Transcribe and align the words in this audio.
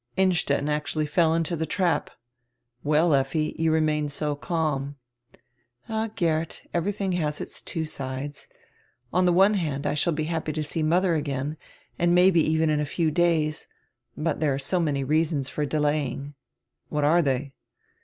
Innstetten 0.17 0.67
actually 0.67 1.05
fell 1.05 1.35
into 1.35 1.55
tlie 1.55 1.69
trap. 1.69 2.09
"Well, 2.83 3.13
Effi, 3.13 3.55
you 3.59 3.71
remain 3.71 4.09
so 4.09 4.35
calm." 4.35 4.95
"All, 5.87 6.07
Geert, 6.07 6.63
everything 6.73 7.11
has 7.11 7.39
its 7.39 7.61
two 7.61 7.85
sides. 7.85 8.47
On 9.13 9.25
the 9.27 9.31
one 9.31 9.53
hand 9.53 9.85
I 9.85 9.93
shall 9.93 10.15
he 10.15 10.23
happy 10.23 10.53
to 10.53 10.63
see 10.63 10.81
mother 10.81 11.13
again, 11.13 11.55
and 11.99 12.15
maybe 12.15 12.41
even 12.43 12.71
in 12.71 12.79
a 12.79 12.83
few 12.83 13.11
days. 13.11 13.67
But 14.17 14.39
there 14.39 14.55
are 14.55 14.57
so 14.57 14.79
many 14.79 15.03
reasons 15.03 15.51
for 15.51 15.67
delaying." 15.67 16.33
"What 16.89 17.03
are 17.03 17.21
they?" 17.21 17.53